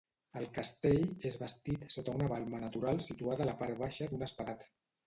El 0.39 0.45
castell 0.53 1.05
és 1.31 1.37
bastit 1.43 1.85
sota 1.99 2.17
una 2.19 2.33
balma 2.35 2.65
natural 2.67 3.05
situada 3.11 3.47
a 3.49 3.53
la 3.53 3.59
part 3.63 3.83
baixa 3.85 4.11
d'un 4.17 4.33
espadat. 4.33 4.73